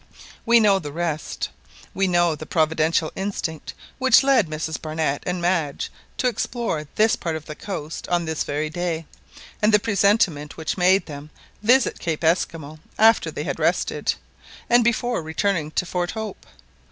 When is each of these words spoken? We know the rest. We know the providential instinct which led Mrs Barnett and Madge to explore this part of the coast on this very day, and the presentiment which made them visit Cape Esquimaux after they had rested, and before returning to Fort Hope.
We 0.47 0.59
know 0.59 0.79
the 0.79 0.91
rest. 0.91 1.49
We 1.93 2.07
know 2.07 2.33
the 2.33 2.47
providential 2.47 3.11
instinct 3.15 3.75
which 3.99 4.23
led 4.23 4.47
Mrs 4.47 4.81
Barnett 4.81 5.21
and 5.27 5.39
Madge 5.43 5.91
to 6.17 6.27
explore 6.27 6.87
this 6.95 7.15
part 7.15 7.35
of 7.35 7.45
the 7.45 7.53
coast 7.53 8.07
on 8.09 8.25
this 8.25 8.43
very 8.43 8.67
day, 8.67 9.05
and 9.61 9.71
the 9.71 9.77
presentiment 9.77 10.57
which 10.57 10.75
made 10.75 11.05
them 11.05 11.29
visit 11.61 11.99
Cape 11.99 12.23
Esquimaux 12.23 12.79
after 12.97 13.29
they 13.29 13.43
had 13.43 13.59
rested, 13.59 14.15
and 14.71 14.83
before 14.83 15.21
returning 15.21 15.69
to 15.69 15.85
Fort 15.85 16.09
Hope. 16.09 16.47